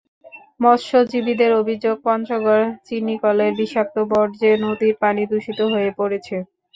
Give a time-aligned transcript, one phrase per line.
[0.59, 6.35] মৎস্যজীবীদের অভিযোগ, পঞ্চগড় চিনিকলের বিষাক্ত বর্জ্যে নদীর পানি দূষিত হয়ে পড়েছে।